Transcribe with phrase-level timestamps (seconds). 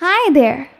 [0.00, 0.70] Hi there.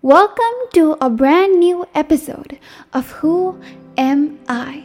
[0.00, 2.58] Welcome to a brand new episode
[2.94, 3.60] of Who
[3.98, 4.82] Am I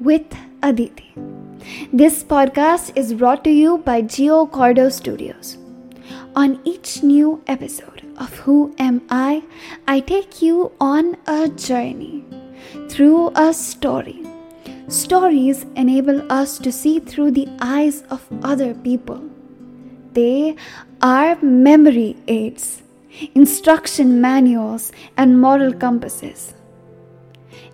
[0.00, 0.24] with
[0.60, 1.14] Aditi.
[1.92, 5.56] This podcast is brought to you by Giocordo Studios.
[6.34, 9.44] On each new episode of Who Am I,
[9.86, 12.24] I take you on a journey
[12.88, 14.26] through a story.
[14.88, 19.22] Stories enable us to see through the eyes of other people.
[20.12, 20.56] They
[21.00, 22.82] are memory aids,
[23.34, 26.54] instruction manuals, and moral compasses.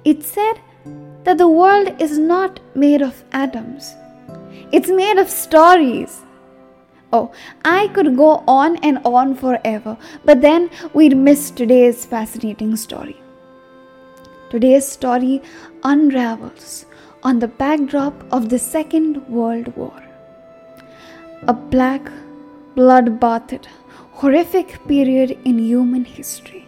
[0.05, 0.60] It said
[1.24, 3.95] that the world is not made of atoms,
[4.73, 6.20] it's made of stories.
[7.12, 7.30] Oh,
[7.65, 13.20] I could go on and on forever, but then we'd miss today's fascinating story.
[14.48, 15.43] Today's story
[15.84, 16.87] unravels
[17.23, 20.02] on the backdrop of the Second World War.
[21.48, 22.10] A black,
[22.74, 23.68] blood bathed,
[24.23, 26.65] horrific period in human history.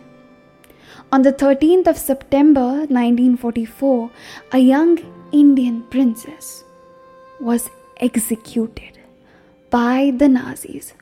[1.13, 4.11] On the 13th of September 1944,
[4.51, 4.99] a young
[5.31, 6.65] Indian princess
[7.39, 8.99] was executed
[9.71, 10.95] by the Nazis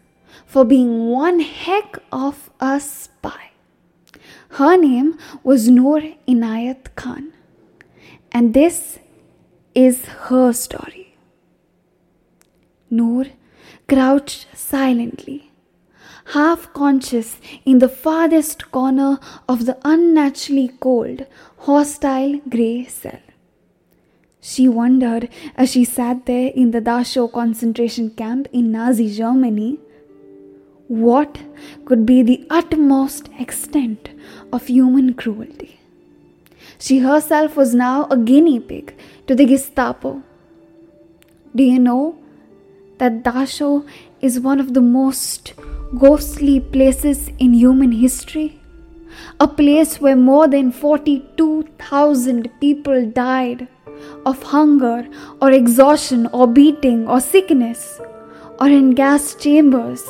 [0.44, 3.52] for being one heck of a spy.
[4.60, 7.32] Her name was Noor Inayat Khan,
[8.30, 8.98] and this
[9.74, 11.16] is her story.
[12.90, 13.24] Noor
[13.88, 15.51] crouched silently,
[16.26, 21.26] half conscious in the farthest corner of the unnaturally cold,
[21.58, 23.20] hostile grey cell.
[24.40, 29.78] She wondered as she sat there in the Dachau concentration camp in Nazi Germany
[30.88, 31.38] what
[31.84, 34.10] could be the utmost extent
[34.52, 35.80] of human cruelty.
[36.78, 38.94] She herself was now a guinea pig
[39.28, 40.22] to the Gestapo.
[41.54, 42.18] Do you know
[42.98, 43.86] that Dachau
[44.20, 45.54] is one of the most
[45.98, 48.60] ghostly places in human history?
[49.38, 53.68] A place where more than 42,000 people died
[54.24, 55.06] of hunger
[55.40, 58.00] or exhaustion or beating or sickness
[58.58, 60.02] or in gas chambers.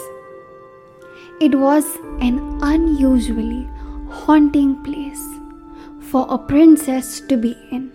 [1.41, 1.84] It was
[2.20, 3.69] an unusually
[4.09, 5.26] haunting place
[6.10, 7.91] for a princess to be in.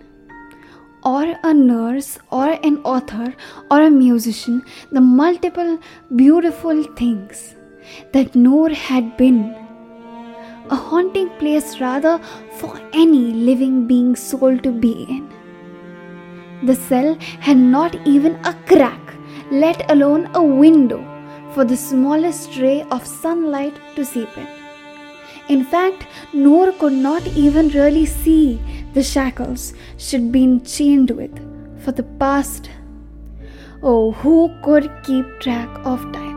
[1.04, 3.34] Or a nurse, or an author,
[3.72, 5.80] or a musician, the multiple
[6.14, 7.56] beautiful things
[8.12, 9.56] that Noor had been.
[10.70, 12.20] A haunting place, rather,
[12.54, 15.30] for any living being's soul to be in.
[16.64, 19.00] The cell had not even a crack,
[19.52, 21.02] let alone a window,
[21.54, 24.48] for the smallest ray of sunlight to seep in.
[25.50, 28.60] In fact, Noor could not even really see
[28.94, 31.36] the shackles she'd been chained with
[31.84, 32.70] for the past.
[33.82, 36.37] Oh, who could keep track of time?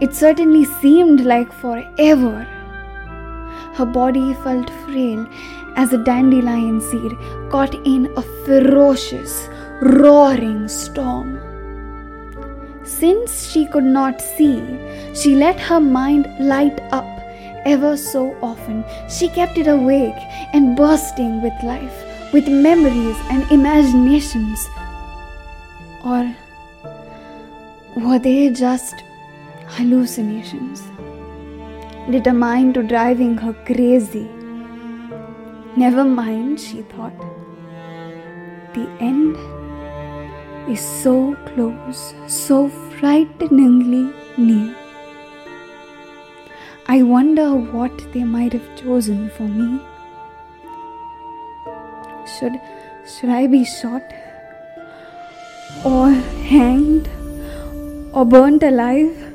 [0.00, 2.46] It certainly seemed like forever.
[3.74, 5.26] Her body felt frail
[5.74, 7.12] as a dandelion seed
[7.50, 9.48] caught in a ferocious,
[9.80, 11.40] roaring storm.
[12.84, 14.62] Since she could not see,
[15.14, 17.06] she let her mind light up
[17.64, 18.84] ever so often.
[19.08, 20.22] She kept it awake
[20.52, 24.68] and bursting with life, with memories and imaginations.
[26.04, 26.34] Or
[27.96, 29.04] were they just
[29.76, 30.82] hallucinations,
[32.10, 34.28] determined to driving her crazy?
[35.76, 37.18] Never mind, she thought.
[38.74, 39.36] The end
[40.68, 44.74] is so close, so frighteningly near.
[46.86, 49.80] I wonder what they might have chosen for me.
[52.38, 52.60] Should
[53.14, 54.02] should I be shot?
[55.84, 56.10] Or
[56.50, 57.08] hanged?
[58.12, 59.27] Or burnt alive?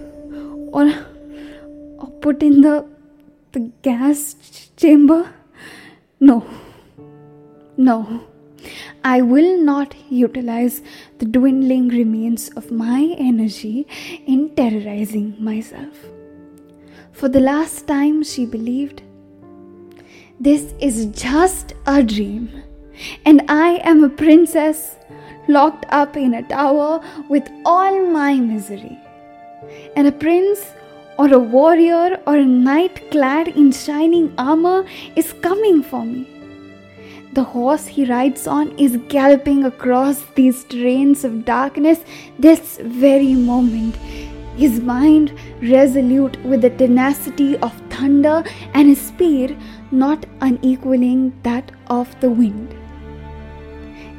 [0.73, 0.91] Or
[1.99, 2.85] or put in the
[3.53, 5.31] the gas ch- chamber?
[6.19, 6.43] No.
[7.77, 7.97] No.
[9.03, 10.81] I will not utilize
[11.19, 13.85] the dwindling remains of my energy
[14.25, 16.05] in terrorizing myself.
[17.11, 19.03] For the last time, she believed,
[20.39, 22.49] This is just a dream,
[23.25, 24.95] and I am a princess
[25.47, 28.97] locked up in a tower with all my misery.
[29.95, 30.65] And a prince
[31.17, 36.27] or a warrior or a knight clad in shining armor is coming for me.
[37.33, 42.03] The horse he rides on is galloping across these terrains of darkness
[42.37, 43.95] this very moment,
[44.55, 48.43] his mind resolute with the tenacity of thunder
[48.75, 49.57] and his speed
[49.91, 52.75] not unequaling that of the wind.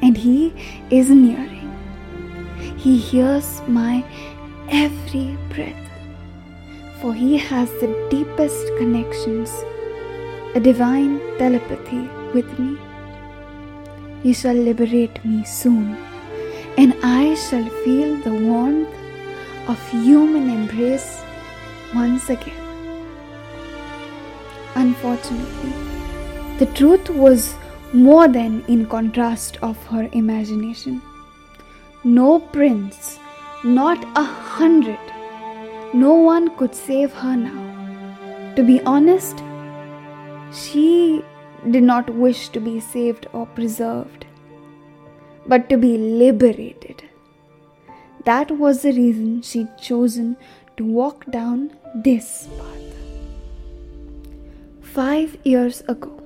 [0.02, 0.52] And he
[0.90, 1.70] is nearing.
[2.76, 4.05] He hears my
[4.70, 5.84] every breath
[7.05, 9.50] for he has the deepest connections,
[10.55, 12.78] a divine telepathy with me.
[14.22, 15.99] He shall liberate me soon,
[16.78, 18.88] and I shall feel the warmth
[19.69, 21.22] of human embrace
[21.94, 22.62] once again.
[24.75, 25.75] Unfortunately,
[26.58, 27.55] the truth was
[27.93, 31.02] more than in contrast of her imagination.
[32.02, 33.19] No prince,
[33.64, 34.99] not a hundred,
[35.94, 38.55] no one could save her now.
[38.56, 39.43] To be honest,
[40.52, 41.22] she
[41.70, 44.26] did not wish to be saved or preserved,
[45.46, 47.02] but to be liberated.
[48.25, 50.37] That was the reason she'd chosen
[50.76, 52.70] to walk down this path.
[54.82, 56.22] Five years ago,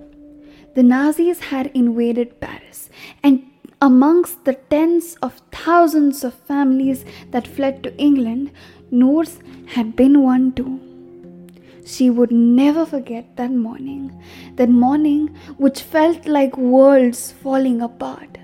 [0.75, 2.91] the Nazis had invaded Paris,
[3.23, 3.43] and
[3.81, 8.51] amongst the tens of thousands of families that fled to England,
[8.91, 10.81] Noor's had been one too.
[11.85, 14.21] She would never forget that morning,
[14.57, 18.39] that morning which felt like worlds falling apart.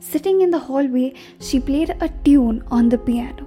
[0.00, 3.46] Sitting in the hallway, she played a tune on the piano.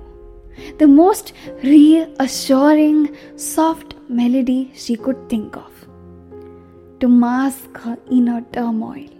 [0.80, 1.34] The most
[1.64, 5.72] reassuring, soft melody she could think of.
[7.00, 9.17] To mask her inner turmoil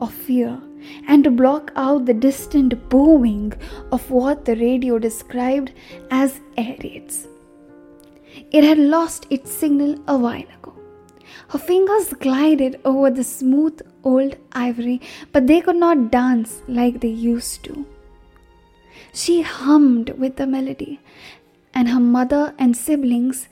[0.00, 0.60] of fear
[1.06, 3.52] and to block out the distant booming
[3.92, 5.72] of what the radio described
[6.10, 7.28] as air raids.
[8.50, 10.74] It had lost its signal a while ago.
[11.48, 15.00] Her fingers glided over the smooth old ivory,
[15.32, 17.84] but they could not dance like they used to.
[19.12, 21.00] She hummed with the melody,
[21.74, 23.48] and her mother and siblings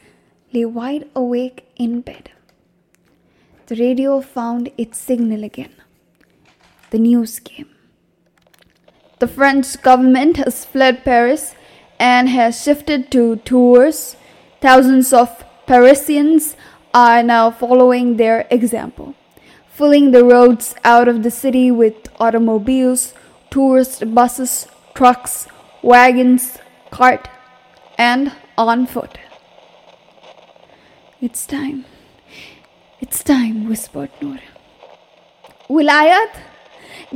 [0.53, 2.31] lay wide awake in bed.
[3.67, 5.75] The radio found its signal again.
[6.91, 7.69] The news came.
[9.19, 11.55] The French government has fled Paris
[11.99, 14.17] and has shifted to Tours
[14.61, 16.57] Thousands of Parisians
[16.93, 19.15] are now following their example,
[19.69, 23.15] filling the roads out of the city with automobiles,
[23.53, 25.47] tourist buses, trucks,
[25.81, 26.59] wagons,
[26.91, 27.29] cart,
[27.97, 29.17] and on foot.
[31.21, 31.85] It's time.
[33.01, 34.41] It's time, whispered Noor.
[35.71, 36.35] Vilayat,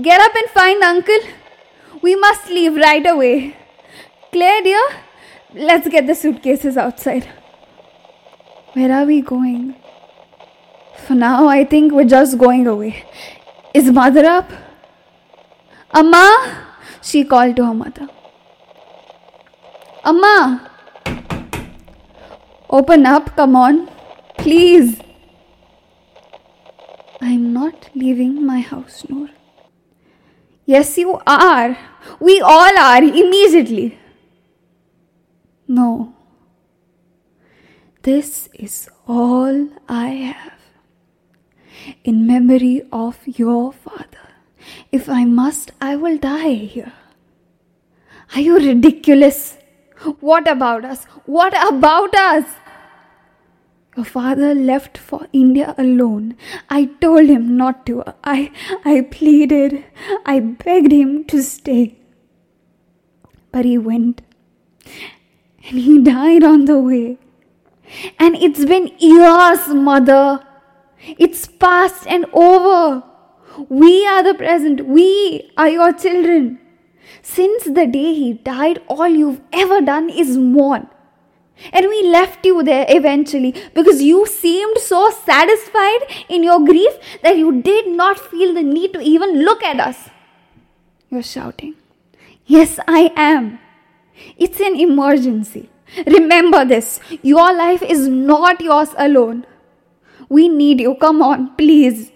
[0.01, 1.19] get up and find uncle.
[2.01, 3.57] We must leave right away.
[4.33, 4.89] Claire, dear,
[5.55, 7.29] Let's get the suitcases outside.
[8.73, 9.77] Where are we going?
[11.07, 13.05] For now, I think we're just going away.
[13.75, 14.51] Is mother up?
[15.93, 16.69] Amma!
[17.03, 18.09] She called to her mother.
[20.07, 20.71] Amma!
[22.71, 23.91] Open up, come on.
[24.39, 24.99] Please.
[27.21, 29.29] I'm not leaving my house, Noor.
[30.73, 31.77] Yes, you are.
[32.19, 33.99] We all are immediately.
[35.69, 36.15] No.
[38.03, 40.61] This is all I have.
[42.05, 44.27] In memory of your father.
[44.91, 46.93] If I must, I will die here.
[48.35, 49.59] Are you ridiculous?
[50.21, 51.05] What about us?
[51.27, 52.47] What about us?
[53.97, 56.37] Your father left for India alone.
[56.71, 58.03] I told him not to.
[58.25, 58.51] I,
[58.85, 59.85] I pleaded.
[60.25, 61.99] I begged him to stay.
[63.51, 64.23] But he went
[65.69, 67.19] and he died on the way.
[68.19, 70.41] And it's been years, mother.
[71.19, 73.03] It's past and over.
[73.69, 74.87] We are the present.
[74.87, 76.59] We are your children.
[77.21, 80.89] Since the day he died, all you've ever done is mourn.
[81.73, 86.93] And we left you there eventually because you seemed so satisfied in your grief
[87.23, 90.09] that you did not feel the need to even look at us.
[91.11, 91.75] You're shouting.
[92.47, 93.59] Yes, I am.
[94.37, 95.69] It's an emergency.
[96.07, 99.47] Remember this your life is not yours alone.
[100.29, 100.95] We need you.
[100.95, 102.11] Come on, please.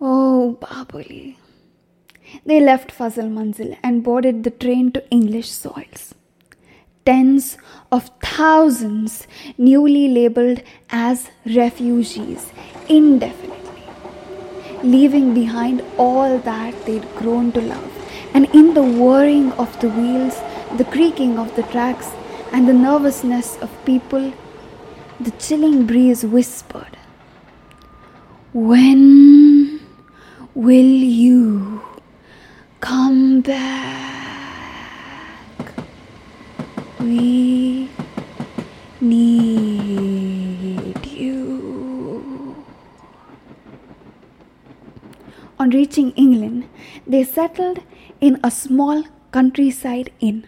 [0.00, 1.36] Oh, Babuli.
[2.44, 6.14] They left Fazal Manzil and boarded the train to English soils.
[7.04, 7.58] Tens
[7.92, 9.26] of thousands
[9.58, 12.52] newly labeled as refugees
[12.88, 13.84] indefinitely,
[14.82, 17.94] leaving behind all that they'd grown to love
[18.34, 20.40] and in the whirring of the wheels,
[20.76, 22.10] the creaking of the tracks,
[22.52, 24.32] and the nervousness of people,
[25.20, 26.98] the chilling breeze whispered,
[28.52, 29.80] When
[30.54, 31.82] will you
[32.80, 34.23] come back?
[37.04, 37.88] We
[39.00, 42.64] need you.
[45.58, 46.68] On reaching England,
[47.06, 47.80] they settled
[48.20, 50.46] in a small countryside inn.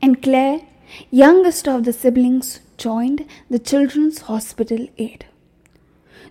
[0.00, 0.60] And Claire
[1.10, 5.26] youngest of the siblings, joined the Children's Hospital Aid.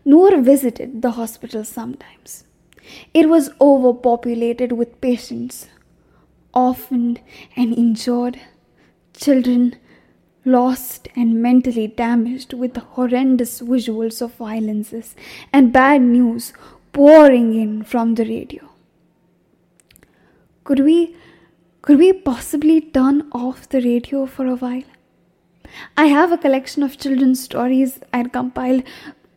[0.06, 2.44] Noor visited the hospital sometimes.
[3.14, 5.70] It was overpopulated with patients,
[6.54, 7.22] orphaned
[7.56, 8.40] and injured,
[9.16, 9.76] children
[10.46, 15.16] lost and mentally damaged with the horrendous visuals of violences
[15.52, 16.54] and bad news
[16.92, 18.70] pouring in from the radio.
[20.64, 21.16] Could we
[21.82, 24.84] could we possibly turn off the radio for a while?
[25.98, 28.84] I have a collection of children's stories I'd compiled.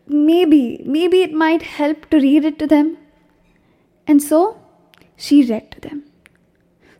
[0.06, 2.98] Maybe, maybe it might help to read it to them.
[4.06, 4.60] And so
[5.16, 6.04] she read to them,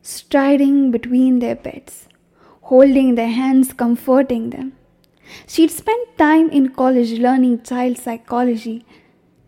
[0.02, 2.05] striding between their beds,
[2.70, 4.72] holding their hands, comforting them.
[5.46, 8.84] She'd spent time in college learning child psychology.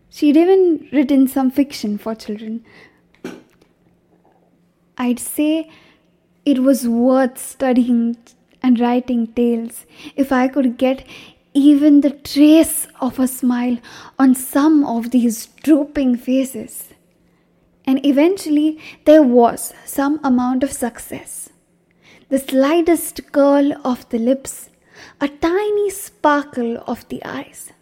[0.08, 2.64] She'd even written some fiction for children.
[4.96, 5.70] I'd say
[6.44, 8.16] it was worth studying
[8.62, 9.84] and writing tales
[10.14, 11.04] if I could get
[11.54, 13.78] even the trace of a smile
[14.18, 16.88] on some of these drooping faces.
[17.84, 21.50] And eventually, there was some amount of success.
[22.30, 24.68] The slightest curl of the lips,
[25.18, 27.72] a tiny sparkle of the eyes,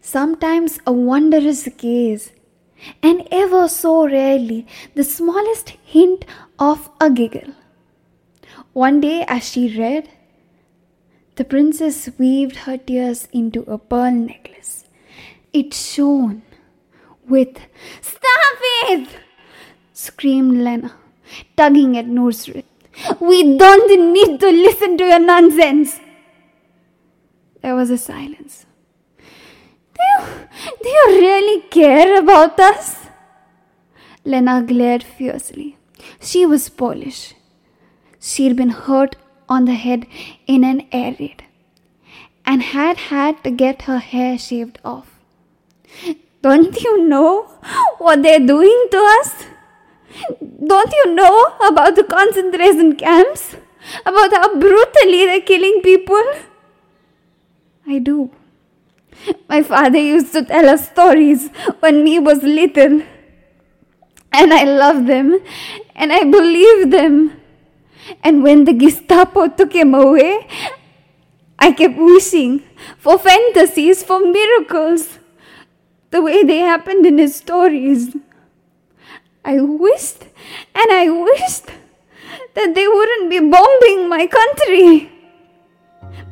[0.00, 2.32] sometimes a wondrous gaze,
[3.04, 6.24] and ever so rarely the smallest hint
[6.58, 7.54] of a giggle.
[8.72, 10.08] One day, as she read,
[11.36, 14.86] the princess weaved her tears into a pearl necklace.
[15.52, 16.42] It shone
[17.28, 17.60] with.
[18.00, 18.58] Stop
[18.90, 19.08] it!
[19.92, 20.96] screamed Lena,
[21.56, 22.73] tugging at Noor's wrist.
[23.20, 26.00] We don't need to listen to your nonsense.
[27.62, 28.66] There was a silence.
[29.18, 30.26] Do you,
[30.82, 33.06] do you really care about us?
[34.24, 35.76] Lena glared fiercely.
[36.20, 37.34] She was Polish.
[38.20, 39.16] She'd been hurt
[39.48, 40.06] on the head
[40.46, 41.44] in an air raid
[42.46, 45.18] and had had to get her hair shaved off.
[46.42, 47.44] Don't you know
[47.98, 49.43] what they're doing to us?
[50.66, 53.56] Don't you know about the concentration camps?
[54.06, 56.22] About how brutally they're killing people?
[57.86, 58.30] I do.
[59.48, 61.48] My father used to tell us stories
[61.80, 63.02] when me was little.
[64.32, 65.38] And I loved them
[65.94, 67.40] and I believed them.
[68.22, 70.48] And when the Gestapo took him away,
[71.58, 72.62] I kept wishing
[72.98, 75.18] for fantasies, for miracles,
[76.10, 78.14] the way they happened in his stories.
[79.44, 80.22] I wished
[80.74, 81.66] and I wished
[82.54, 85.10] that they wouldn't be bombing my country.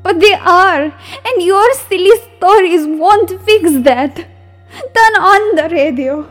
[0.02, 0.83] But they are,
[1.25, 4.16] and your silly stories won't fix that.
[4.16, 6.28] Turn on the radio.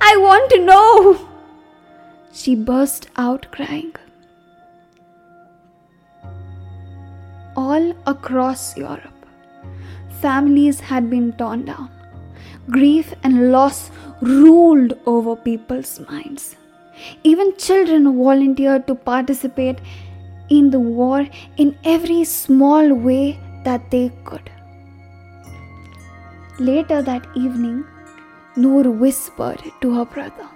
[0.00, 1.28] I want to know.
[2.32, 3.92] She burst out crying.
[7.56, 9.26] all across Europe.
[10.20, 11.90] Families had been torn down.
[12.70, 13.90] Grief and loss
[14.20, 16.56] ruled over people's minds.
[17.24, 19.78] Even children volunteered to participate
[20.48, 21.26] in the war
[21.56, 24.50] in every small way that they could.
[26.58, 27.84] Later that evening,
[28.54, 30.48] Noor whispered to her brother,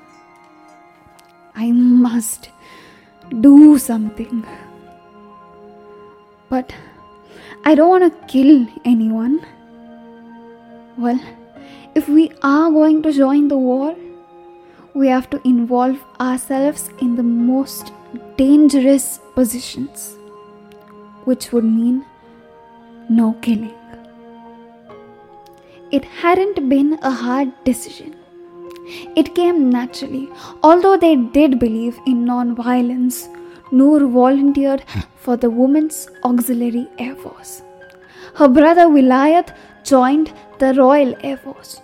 [1.54, 2.50] I must
[3.40, 4.46] do something.
[6.48, 6.72] But
[7.64, 9.40] I don't want to kill anyone.
[10.96, 11.18] Well,
[11.98, 13.96] if we are going to join the war,
[14.92, 17.92] we have to involve ourselves in the most
[18.36, 20.16] dangerous positions,
[21.24, 22.04] which would mean
[23.08, 23.74] no killing.
[25.90, 28.14] It hadn't been a hard decision.
[29.16, 30.28] It came naturally,
[30.62, 33.28] although they did believe in non violence
[33.72, 34.84] Noor volunteered
[35.16, 37.62] for the Women's Auxiliary Air Force.
[38.34, 41.80] Her brother Vilayat joined the Royal Air Force,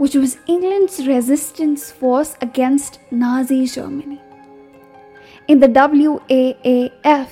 [0.00, 4.18] which was England's resistance force against Nazi Germany.
[5.46, 7.28] In the WAAF,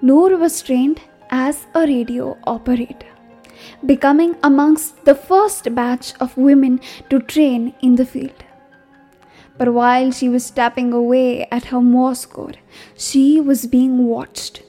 [0.00, 3.10] Noor was trained as a radio operator,
[3.84, 8.44] becoming amongst the first batch of women to train in the field.
[9.58, 12.58] But while she was tapping away at her Morse code,
[12.96, 14.62] she was being watched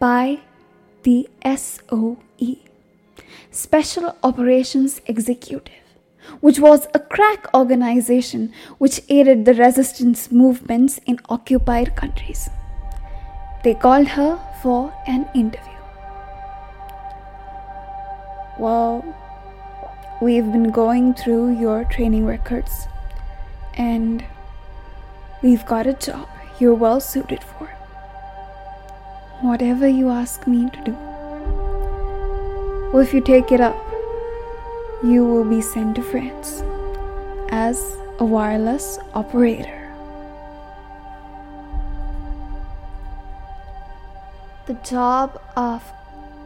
[0.00, 0.40] by
[1.04, 2.18] the SOE,
[3.52, 5.85] Special Operations Executive,
[6.40, 12.50] which was a crack organization which aided the resistance movements in occupied countries.
[13.64, 15.72] They called her for an interview.
[18.58, 19.04] Well,
[20.20, 22.88] we've been going through your training records
[23.74, 24.24] and
[25.42, 26.28] we've got a job
[26.58, 27.68] you're well suited for.
[29.42, 30.92] whatever you ask me to do.
[32.92, 33.76] Or if you take it up,
[35.06, 36.62] you will be sent to France
[37.50, 39.82] as a wireless operator.
[44.66, 45.80] The job of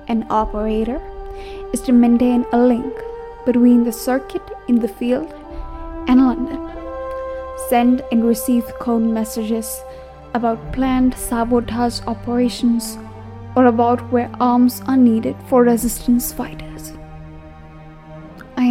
[0.08, 1.00] an operator
[1.72, 2.94] is to maintain a link
[3.46, 5.32] between the circuit in the field
[6.06, 6.60] and London,
[7.70, 9.80] send and receive code messages
[10.34, 12.98] about planned sabotage operations
[13.56, 16.69] or about where arms are needed for resistance fighters.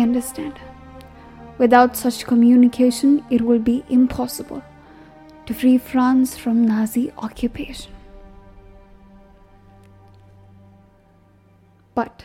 [0.09, 0.55] Understand.
[1.59, 4.63] Without such communication, it will be impossible
[5.45, 7.93] to free France from Nazi occupation.
[11.93, 12.23] But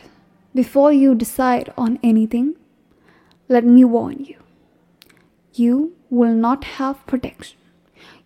[0.55, 2.55] before you decide on anything,
[3.49, 4.39] let me warn you
[5.53, 7.59] you will not have protection.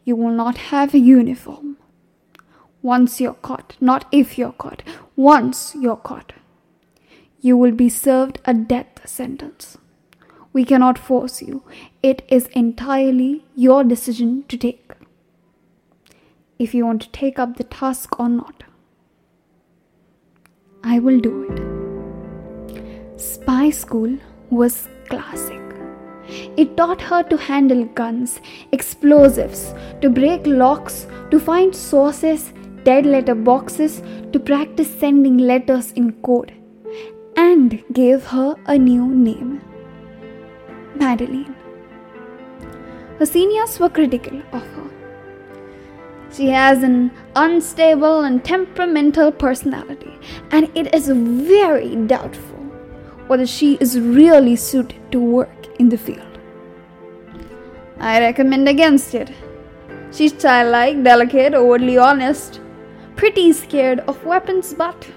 [0.06, 1.76] You will not have a uniform.
[2.82, 4.84] Once you're caught, not if you're caught,
[5.18, 6.32] once you're caught,
[7.42, 9.78] you will be served a death sentence.
[10.52, 11.64] We cannot force you.
[12.02, 14.92] It is entirely your decision to take.
[16.58, 18.64] If you want to take up the task or not,
[20.84, 23.20] I will do it.
[23.20, 24.18] Spy School
[24.50, 25.62] was classic.
[26.58, 28.40] It taught her to handle guns,
[28.72, 32.54] explosives, to break locks, to find sources,
[32.84, 36.54] dead letter boxes, to practice sending letters in code,
[37.50, 39.62] and gave her a new name
[40.96, 41.56] Madeline.
[43.18, 44.90] Her seniors were critical of her.
[46.32, 50.18] She has an unstable and temperamental personality,
[50.52, 52.60] and it is very doubtful
[53.28, 56.40] whether she is really suited to work in the field.
[58.00, 59.32] I recommend against it.
[60.12, 62.60] She's childlike, delicate, overly honest,
[63.16, 65.08] pretty scared of weapons, but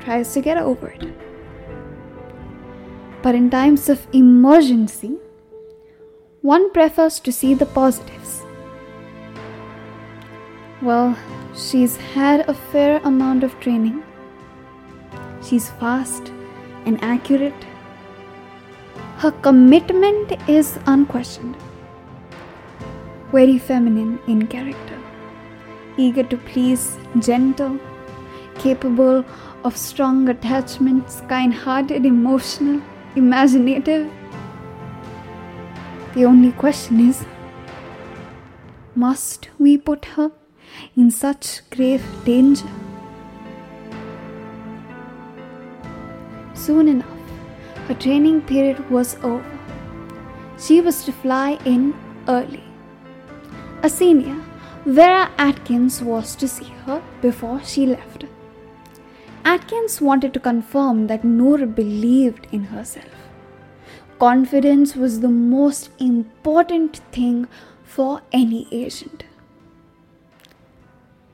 [0.00, 1.29] tries to get over it.
[3.22, 5.18] But in times of emergency,
[6.42, 8.42] one prefers to see the positives.
[10.80, 11.16] Well,
[11.54, 14.02] she's had a fair amount of training.
[15.42, 16.32] She's fast
[16.86, 17.66] and accurate.
[19.18, 21.56] Her commitment is unquestioned.
[23.32, 24.98] Very feminine in character,
[25.98, 27.78] eager to please, gentle,
[28.54, 29.24] capable
[29.62, 32.80] of strong attachments, kind hearted, emotional,
[33.16, 34.10] imaginative.
[36.14, 37.24] The only question is
[38.94, 40.32] must we put her
[40.96, 42.68] in such grave danger?
[46.54, 47.06] Soon enough,
[47.88, 49.44] her training period was over.
[50.58, 51.94] She was to fly in
[52.28, 52.64] early.
[53.82, 54.36] A senior,
[54.84, 58.26] Vera Atkins, was to see her before she left.
[59.44, 63.06] Atkins wanted to confirm that Noor believed in herself.
[64.18, 67.48] Confidence was the most important thing
[67.82, 69.24] for any agent.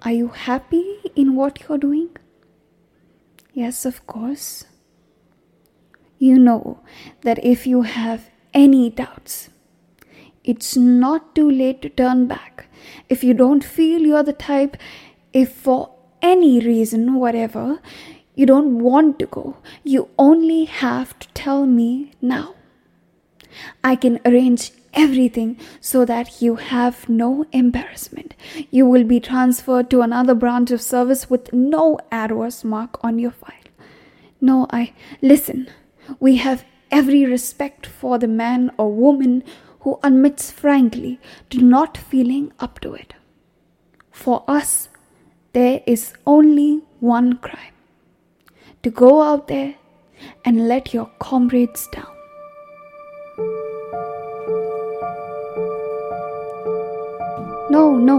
[0.03, 2.11] Are you happy in what you're doing?
[3.53, 4.67] Yes, of course.
[6.19, 6.81] You know
[7.23, 9.51] that if you have any doubts,
[10.45, 12.69] it's not too late to turn back.
[13.09, 14.77] If you don't feel you're the type,
[15.33, 15.96] if for
[16.27, 17.81] any reason, whatever,
[18.35, 22.55] you don't want to go, you only have to tell me now.
[23.83, 28.35] I can arrange everything so that you have no embarrassment.
[28.71, 33.31] You will be transferred to another branch of service with no adverse mark on your
[33.31, 33.53] file.
[34.41, 35.69] No, I listen.
[36.21, 39.45] We have every respect for the man or woman
[39.81, 43.15] who admits frankly to not feeling up to it.
[44.11, 44.89] For us,
[45.57, 47.77] there is only one crime
[48.83, 49.75] to go out there
[50.45, 52.13] and let your comrades down.
[57.71, 58.19] No, no.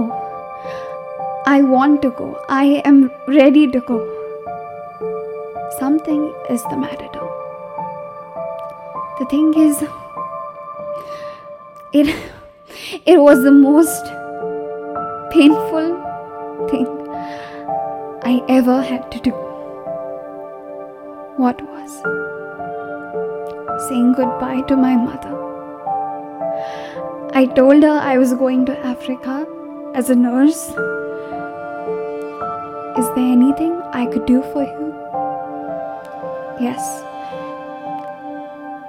[1.46, 2.44] I want to go.
[2.50, 4.00] I am ready to go.
[5.78, 7.34] Something is the matter, though.
[9.20, 9.84] The thing is,
[11.94, 12.16] it
[13.06, 14.16] it was the most
[15.38, 15.92] painful
[16.72, 17.07] thing
[18.28, 19.32] I ever had to do.
[21.44, 21.94] What was
[23.88, 25.32] saying goodbye to my mother.
[27.42, 29.38] I told her I was going to Africa
[29.96, 30.62] as a nurse.
[33.02, 34.88] Is there anything I could do for you?
[36.60, 36.86] Yes.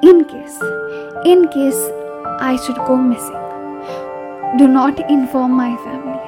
[0.02, 0.60] In case,
[1.34, 1.82] in case
[2.40, 3.47] I should go missing.
[4.56, 6.18] Do not inform my family.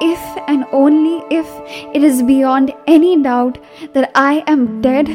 [0.00, 1.46] If and only if
[1.94, 3.58] it is beyond any doubt
[3.92, 5.08] that I am dead,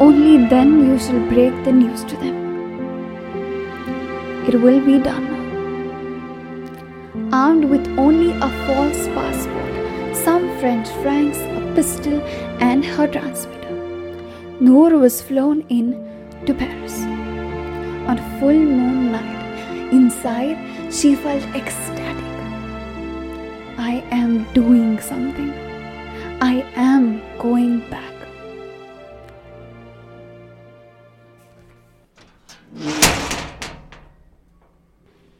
[0.00, 2.36] only then you shall break the news to them.
[4.48, 5.26] It will be done.
[7.32, 12.20] Armed with only a false passport, some French francs, a pistol,
[12.60, 13.74] and her transmitter,
[14.60, 15.92] Noor was flown in
[16.46, 17.02] to Paris.
[18.08, 20.58] On full moon night, inside,
[20.90, 22.24] she felt ecstatic.
[23.76, 25.52] I am doing something.
[26.40, 28.14] I am going back.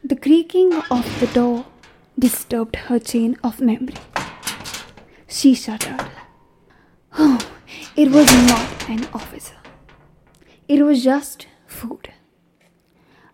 [0.04, 1.64] The creaking of the door
[2.18, 3.94] disturbed her chain of memory.
[5.26, 6.04] She shuddered.
[7.18, 7.38] Oh,
[7.96, 9.56] it was not an officer.
[10.68, 12.12] It was just food.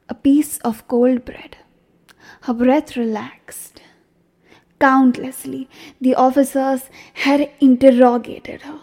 [0.08, 1.56] A piece of cold bread.
[2.44, 3.80] Her breath relaxed.
[4.78, 5.66] Countlessly,
[5.98, 8.80] the officers had interrogated her.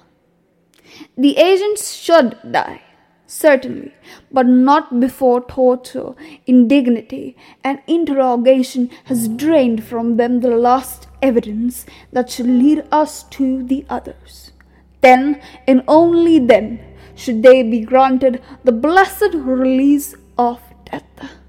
[1.16, 2.82] The agents should die,
[3.28, 3.94] certainly,
[4.32, 6.16] but not before torture,
[6.48, 13.62] indignity, and interrogation has drained from them the last evidence that should lead us to
[13.62, 14.54] the others.
[15.02, 16.80] Then, and only then,
[17.14, 21.41] should they be granted the blessed release of death.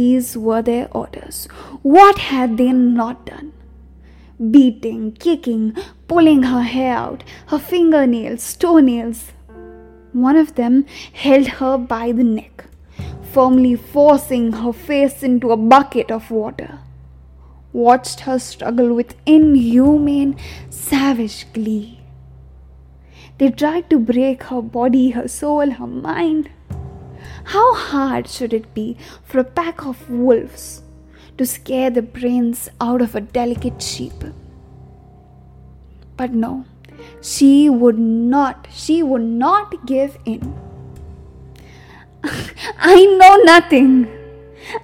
[0.00, 1.46] These were their orders.
[1.82, 3.52] What had they not done?
[4.52, 5.64] Beating, kicking,
[6.08, 9.32] pulling her hair out, her fingernails, toenails.
[10.12, 12.64] One of them held her by the neck,
[13.34, 16.78] firmly forcing her face into a bucket of water.
[17.74, 20.34] Watched her struggle with inhumane,
[20.70, 22.00] savage glee.
[23.36, 26.48] They tried to break her body, her soul, her mind.
[27.44, 30.82] How hard should it be for a pack of wolves
[31.38, 34.24] to scare the brains out of a delicate sheep?
[36.16, 36.64] But no,
[37.20, 40.54] she would not, she would not give in.
[42.78, 44.08] I know nothing.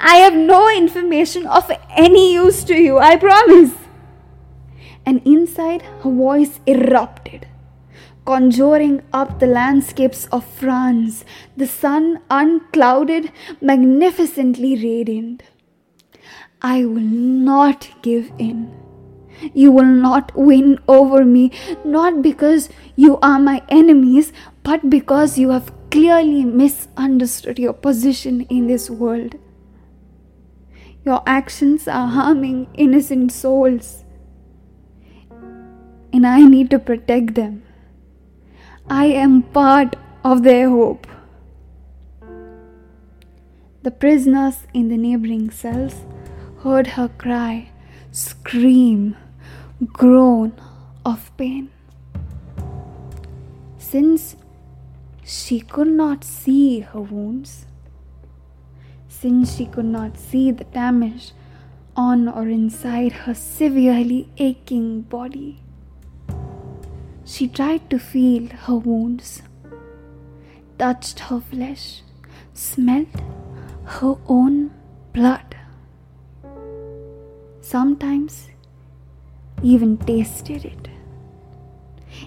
[0.00, 3.74] I have no information of any use to you, I promise.
[5.04, 7.46] And inside, her voice erupted
[8.26, 11.24] conjuring up the landscapes of France,
[11.56, 15.44] the sun unclouded, magnificently radiant.
[16.60, 18.74] I will not give in.
[19.54, 21.52] You will not win over me,
[21.84, 28.66] not because you are my enemies, but because you have clearly misunderstood your position in
[28.66, 29.36] this world.
[31.04, 34.04] Your actions are harming innocent souls,
[36.12, 37.65] and I need to protect them.
[38.88, 41.08] I am part of their hope.
[43.82, 46.06] The prisoners in the neighboring cells
[46.62, 47.70] heard her cry,
[48.12, 49.16] scream,
[49.92, 50.52] groan
[51.04, 51.70] of pain.
[53.76, 54.36] Since
[55.24, 57.66] she could not see her wounds,
[59.08, 61.32] since she could not see the damage
[61.96, 65.60] on or inside her severely aching body,
[67.26, 69.42] she tried to feel her wounds,
[70.78, 72.02] touched her flesh,
[72.54, 73.08] smelt
[73.84, 74.70] her own
[75.12, 75.56] blood.
[77.60, 78.48] Sometimes
[79.60, 80.88] even tasted it.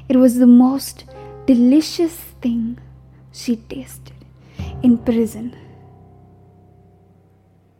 [0.09, 1.05] It was the most
[1.45, 2.77] delicious thing
[3.31, 4.25] she tasted
[4.83, 5.55] in prison.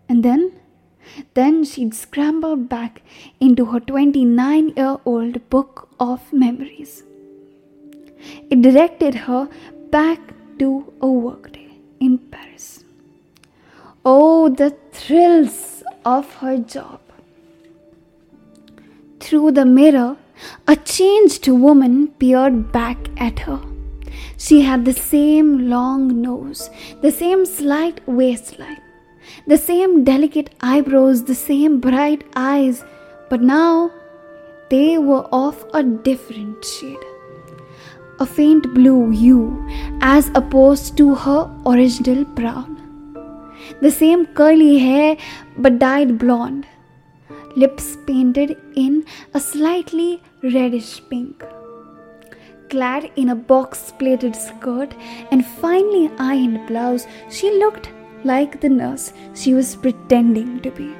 [0.08, 0.54] And then,
[1.34, 3.02] then she'd scramble back
[3.42, 7.04] into her 29 year old book of memories.
[8.50, 9.50] It directed her
[9.90, 10.20] back
[10.60, 12.84] to a workday in Paris.
[14.06, 17.00] Oh, the thrills of her job.
[19.20, 20.18] Through the mirror,
[20.68, 23.60] a changed woman peered back at her.
[24.38, 26.70] She had the same long nose,
[27.02, 28.82] the same slight waistline,
[29.48, 32.84] the same delicate eyebrows, the same bright eyes,
[33.30, 33.92] but now
[34.70, 37.09] they were of a different shade
[38.20, 39.68] a faint blue hue
[40.02, 42.76] as opposed to her original brown.
[43.82, 45.18] The same curly hair
[45.58, 46.66] but dyed blonde,
[47.56, 51.44] lips painted in a slightly reddish pink.
[52.70, 54.94] Clad in a box plaited skirt
[55.32, 57.90] and finely ironed blouse, she looked
[58.24, 60.94] like the nurse she was pretending to be.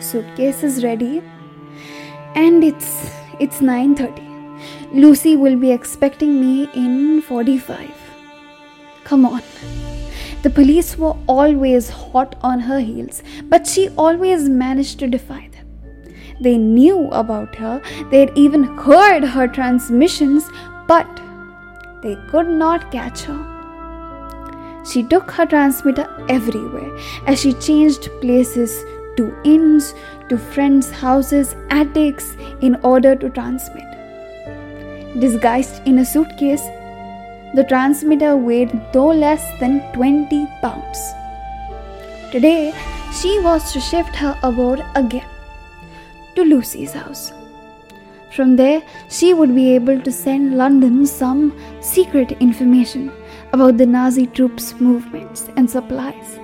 [0.00, 1.22] Suitcase is ready
[2.34, 4.29] and it's it's 9:30.
[4.92, 7.90] Lucy will be expecting me in 45.
[9.04, 9.42] Come on.
[10.42, 15.66] The police were always hot on her heels, but she always managed to defy them.
[16.40, 20.48] They knew about her, they had even heard her transmissions,
[20.88, 21.06] but
[22.02, 24.82] they could not catch her.
[24.90, 26.96] She took her transmitter everywhere
[27.26, 28.82] as she changed places
[29.18, 29.94] to inns,
[30.30, 33.89] to friends' houses, attics in order to transmit.
[35.18, 36.62] Disguised in a suitcase,
[37.54, 41.12] the transmitter weighed no less than 20 pounds.
[42.30, 42.72] Today,
[43.12, 45.26] she was to shift her abode again
[46.36, 47.32] to Lucy's house.
[48.36, 53.10] From there, she would be able to send London some secret information
[53.52, 56.38] about the Nazi troops' movements and supplies,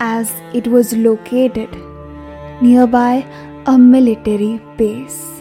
[0.00, 1.70] as it was located
[2.60, 3.24] nearby
[3.66, 5.33] a military base.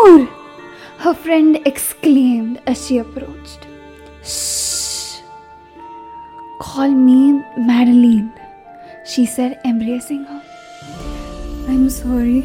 [0.00, 3.66] Her friend exclaimed as she approached.
[4.22, 5.20] Shh!
[6.58, 8.32] Call me Madeline,
[9.06, 10.42] she said, embracing her.
[11.68, 12.40] I'm sorry.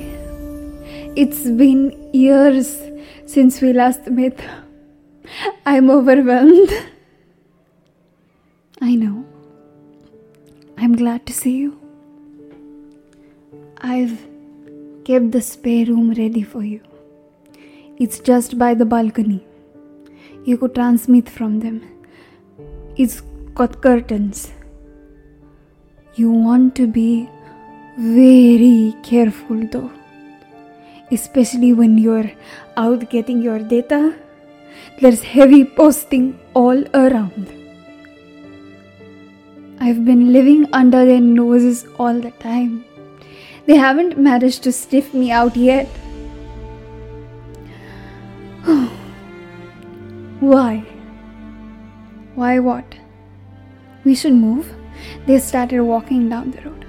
[1.15, 2.81] It's been years
[3.25, 4.39] since we last met.
[5.65, 6.71] I'm overwhelmed.
[8.81, 9.25] I know.
[10.77, 11.79] I'm glad to see you.
[13.79, 14.19] I've
[15.05, 16.81] kept the spare room ready for you.
[17.97, 19.45] It's just by the balcony.
[20.43, 21.81] You could transmit from them.
[22.97, 23.21] It's
[23.53, 24.51] got curtains.
[26.15, 27.29] You want to be
[27.97, 29.91] very careful though,
[31.09, 32.29] especially when you're
[32.75, 34.13] out getting your data.
[34.99, 37.49] There's heavy posting all around.
[39.79, 42.83] I've been living under their noses all the time.
[43.67, 45.87] They haven't managed to sniff me out yet.
[50.45, 50.83] Why?
[52.35, 52.95] Why what?
[54.03, 54.67] We should move.
[55.25, 56.83] They started walking down the road.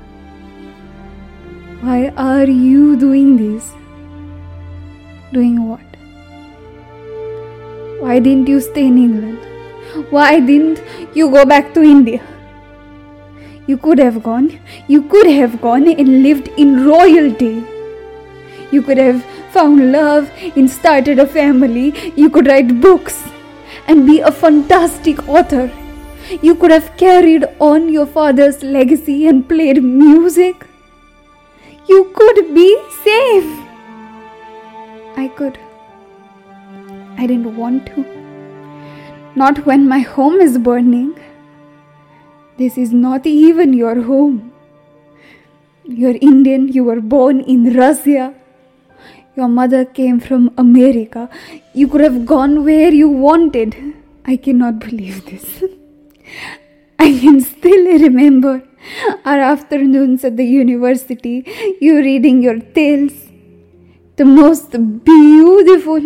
[1.80, 3.70] Why are you doing this?
[5.32, 5.94] Doing what?
[8.02, 10.10] Why didn't you stay in England?
[10.10, 10.82] Why didn't
[11.14, 12.20] you go back to India?
[13.66, 14.50] You could have gone.
[14.86, 17.64] You could have gone and lived in royalty.
[18.70, 19.24] You could have
[19.56, 22.12] found love and started a family.
[22.16, 23.24] You could write books
[23.86, 25.70] and be a fantastic author.
[26.42, 30.66] You could have carried on your father's legacy and played music.
[31.88, 32.68] You could be
[33.04, 33.52] safe.
[35.16, 35.58] I could.
[37.16, 38.04] I didn't want to.
[39.36, 41.14] Not when my home is burning.
[42.58, 44.52] This is not even your home.
[45.84, 48.34] You're Indian, you were born in Russia.
[49.36, 51.28] Your mother came from America.
[51.74, 53.76] You could have gone where you wanted.
[54.24, 55.62] I cannot believe this.
[56.98, 58.62] I can still remember
[59.26, 61.44] our afternoons at the university,
[61.80, 63.12] you reading your tales.
[64.16, 64.70] The most
[65.04, 66.02] beautiful,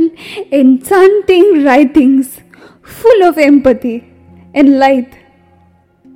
[0.50, 2.40] enchanting writings,
[2.82, 4.12] full of empathy
[4.54, 5.16] and light.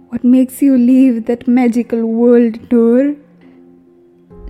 [0.08, 3.14] What makes you leave that magical world, Noor?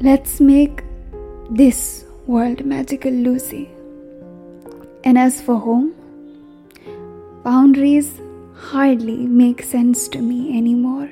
[0.00, 0.82] Let's make
[1.50, 3.68] this world magical, Lucy.
[5.04, 5.92] And as for home,
[7.44, 8.20] boundaries
[8.54, 11.10] hardly make sense to me anymore.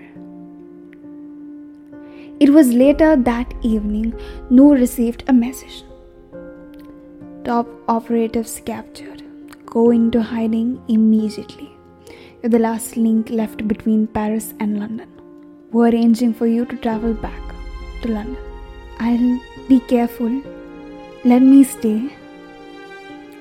[2.41, 4.15] It was later that evening
[4.49, 5.85] Noor received a message.
[7.45, 9.23] Top operatives captured.
[9.67, 11.71] Go into hiding immediately.
[12.43, 15.09] You're the last link left between Paris and London.
[15.71, 17.43] We're arranging for you to travel back
[18.03, 18.37] to London.
[18.99, 20.43] I'll be careful.
[21.25, 22.11] Let me stay.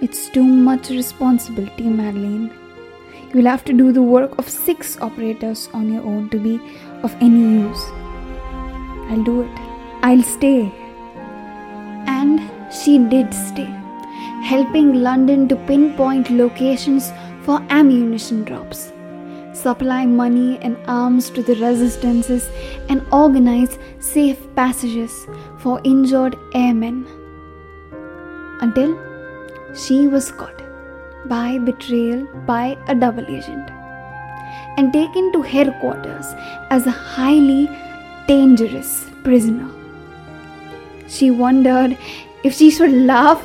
[0.02, 2.52] It's too much responsibility, Madeline.
[3.34, 6.60] You'll have to do the work of six operators on your own to be
[7.02, 7.84] of any use.
[9.10, 9.60] I'll do it.
[10.04, 10.72] I'll stay.
[12.06, 12.40] And
[12.72, 13.74] she did stay,
[14.44, 18.94] helping London to pinpoint locations for ammunition drops,
[19.54, 22.48] supply money and arms to the resistances,
[22.90, 25.26] and organize safe passages
[25.58, 27.08] for injured airmen.
[28.62, 28.98] Until
[29.74, 30.62] she was caught
[31.26, 33.72] by betrayal by a double agent
[34.78, 36.28] and taken to headquarters
[36.70, 37.70] as a highly
[38.28, 39.70] dangerous prisoner.
[41.08, 41.98] She wondered
[42.44, 43.44] if she should laugh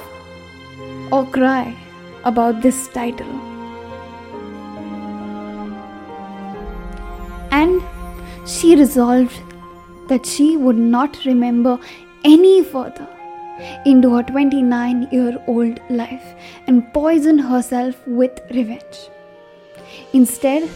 [1.10, 1.74] or cry
[2.24, 3.34] about this title.
[7.50, 7.82] And
[8.46, 9.40] she resolved
[10.08, 11.78] that she would not remember
[12.24, 13.08] any further
[13.84, 16.34] into her 29 year old life
[16.66, 19.08] and poison herself with revenge.
[20.12, 20.68] Instead,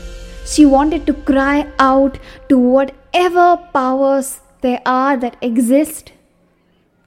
[0.50, 6.12] She wanted to cry out to whatever powers there are that exist.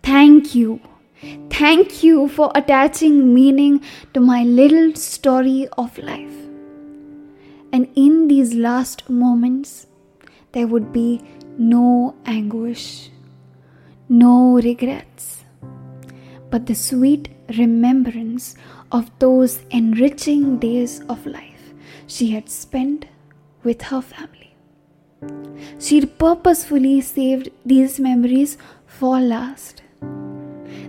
[0.01, 0.79] Thank you.
[1.49, 3.81] Thank you for attaching meaning
[4.13, 6.35] to my little story of life.
[7.71, 9.87] And in these last moments,
[10.51, 11.21] there would be
[11.57, 13.09] no anguish,
[14.09, 15.42] no regrets,
[16.53, 18.55] but the sweet remembrance
[18.91, 21.63] of those enriching days of life
[22.05, 23.05] she had spent
[23.63, 24.51] with her family.
[25.79, 29.81] She purposefully saved these memories for last.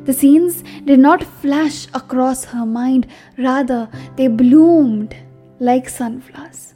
[0.04, 3.06] The scenes did not flash across her mind,
[3.38, 5.16] rather, they bloomed
[5.60, 6.74] like sunflowers.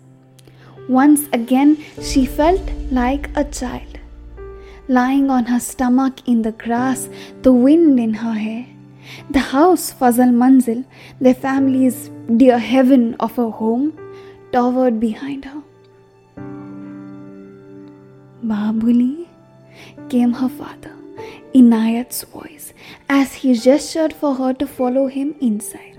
[0.89, 3.99] Once again, she felt like a child,
[4.89, 7.11] lying on her stomach in the grass,
[7.43, 8.65] the wind in her hair.
[9.31, 10.85] The house, Fazal Manzil,
[11.21, 13.99] their family's dear heaven of a home,
[14.53, 15.63] towered behind her.
[18.45, 19.27] Babuli
[20.09, 20.95] came her father,
[21.55, 22.73] Inayat's voice,
[23.09, 25.99] as he gestured for her to follow him inside.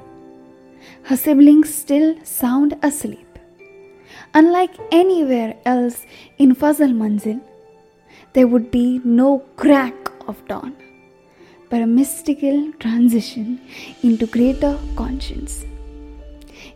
[1.04, 3.26] Her siblings still sound asleep.
[4.34, 6.06] Unlike anywhere else
[6.38, 7.41] in Fazal Manzil,
[8.34, 10.76] there would be no crack of dawn,
[11.69, 13.62] but a mystical transition
[14.03, 15.65] into greater conscience.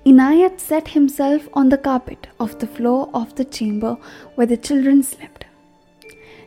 [0.06, 3.98] Inayat set himself on the carpet of the floor of the chamber
[4.36, 5.46] where the children slept.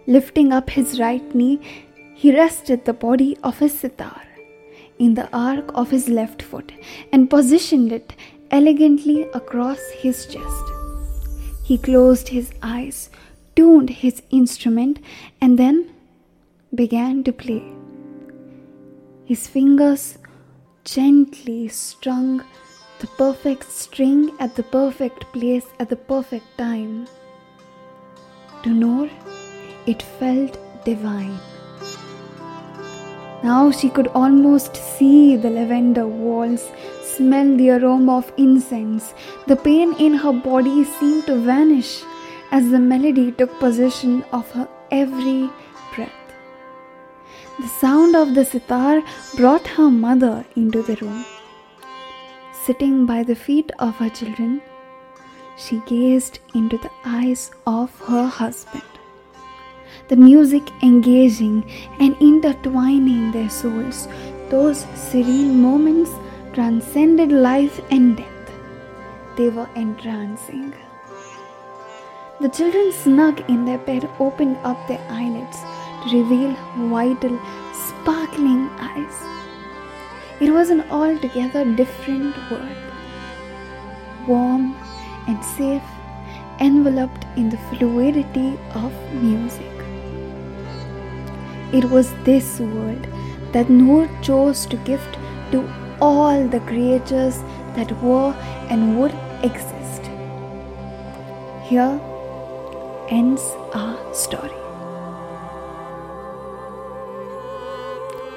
[0.07, 1.61] Lifting up his right knee,
[2.15, 4.23] he rested the body of his sitar
[4.99, 6.73] in the arc of his left foot
[7.13, 8.15] and positioned it
[8.51, 10.65] elegantly across his chest.
[11.65, 13.11] He closed his eyes,
[13.57, 15.01] tuned his instrument,
[15.41, 15.91] and then
[16.75, 17.76] began to play.
[19.27, 20.19] His fingers
[20.85, 22.45] gently strung
[23.01, 27.09] the perfect string at the perfect place at the perfect time.
[28.63, 29.11] To Noor,
[29.85, 31.37] it felt divine.
[33.43, 36.71] Now she could almost see the lavender walls
[37.03, 39.13] smell the aroma of incense.
[39.49, 42.05] The pain in her body seemed to vanish
[42.53, 45.51] as the melody took possession of her every.
[47.59, 49.03] The sound of the sitar
[49.35, 51.25] brought her mother into the room.
[52.53, 54.61] Sitting by the feet of her children,
[55.57, 58.83] she gazed into the eyes of her husband.
[60.09, 61.65] The music engaging
[61.99, 64.07] and intertwining their souls,
[64.51, 66.11] those serene moments
[66.53, 68.53] transcended life and death.
[69.39, 70.75] They were entrancing.
[72.39, 75.57] The children, snug in their bed, opened up their eyelids
[76.13, 76.55] reveal
[76.91, 77.39] vital,
[77.73, 79.17] sparkling eyes.
[80.41, 82.77] It was an altogether different world.
[84.27, 84.75] Warm
[85.29, 85.83] and safe,
[86.61, 89.73] enveloped in the fluidity of music.
[91.73, 93.07] It was this world
[93.53, 95.19] that Noor chose to gift
[95.53, 95.69] to
[96.01, 97.39] all the creatures
[97.75, 98.33] that were
[98.69, 100.03] and would exist.
[101.65, 102.01] Here
[103.09, 103.43] ends
[103.75, 104.66] our story.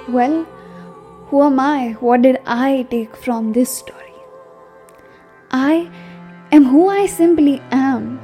[0.09, 0.43] Well,
[1.27, 1.91] who am I?
[1.99, 4.15] What did I take from this story?
[5.51, 5.87] I
[6.51, 8.19] am who I simply am,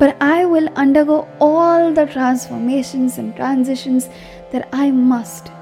[0.00, 4.08] but I will undergo all the transformations and transitions
[4.50, 5.52] that I must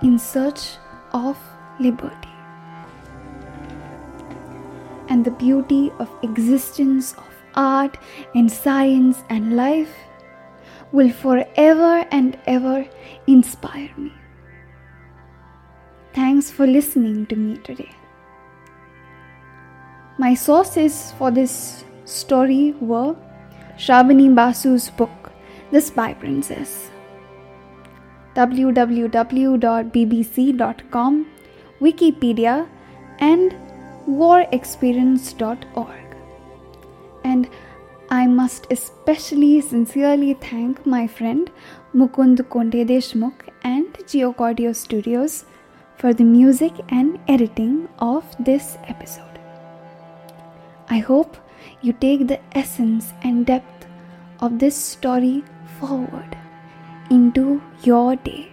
[0.00, 0.76] in search
[1.12, 1.36] of
[1.80, 2.36] liberty.
[5.08, 7.98] And the beauty of existence of art
[8.36, 9.92] and science and life
[10.92, 12.86] will forever and ever
[13.26, 14.12] inspire me.
[16.18, 17.92] Thanks for listening to me today.
[20.18, 23.14] My sources for this story were
[23.76, 25.30] Shravani Basu's book,
[25.70, 26.90] The Spy Princess,
[28.34, 29.06] www.bbc.com
[31.80, 32.68] Wikipedia,
[33.20, 33.54] and
[34.08, 36.16] warexperience.org.
[37.22, 37.48] And
[38.10, 41.48] I must especially sincerely thank my friend
[41.94, 45.44] Mukund Konde Deshmukh and Giocordo Studios
[45.98, 49.38] for the music and editing of this episode.
[50.88, 51.36] I hope
[51.82, 53.86] you take the essence and depth
[54.40, 55.42] of this story
[55.80, 56.38] forward
[57.10, 58.52] into your day.